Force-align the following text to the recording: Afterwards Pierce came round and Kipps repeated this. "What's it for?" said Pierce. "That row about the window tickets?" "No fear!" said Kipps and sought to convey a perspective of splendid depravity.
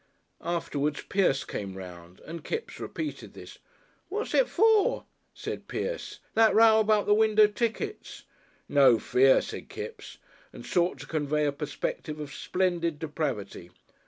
Afterwards 0.43 1.03
Pierce 1.03 1.43
came 1.43 1.75
round 1.75 2.21
and 2.21 2.43
Kipps 2.43 2.79
repeated 2.79 3.35
this. 3.35 3.59
"What's 4.09 4.33
it 4.33 4.49
for?" 4.49 5.05
said 5.31 5.67
Pierce. 5.67 6.17
"That 6.33 6.55
row 6.55 6.79
about 6.79 7.05
the 7.05 7.13
window 7.13 7.45
tickets?" 7.45 8.23
"No 8.67 8.97
fear!" 8.97 9.41
said 9.43 9.69
Kipps 9.69 10.17
and 10.51 10.65
sought 10.65 10.97
to 11.01 11.05
convey 11.05 11.45
a 11.45 11.51
perspective 11.51 12.19
of 12.19 12.33
splendid 12.33 12.97
depravity. 12.97 13.69